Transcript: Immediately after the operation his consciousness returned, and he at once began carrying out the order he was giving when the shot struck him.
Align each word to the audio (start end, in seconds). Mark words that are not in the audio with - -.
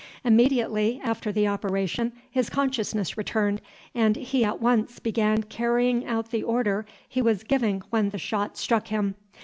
Immediately 0.23 0.99
after 1.03 1.31
the 1.31 1.47
operation 1.47 2.13
his 2.31 2.49
consciousness 2.49 3.19
returned, 3.19 3.61
and 3.93 4.15
he 4.15 4.43
at 4.43 4.59
once 4.59 4.97
began 4.97 5.43
carrying 5.43 6.07
out 6.07 6.31
the 6.31 6.41
order 6.41 6.87
he 7.07 7.21
was 7.21 7.43
giving 7.43 7.83
when 7.91 8.09
the 8.09 8.17
shot 8.17 8.57
struck 8.57 8.87
him. 8.87 9.13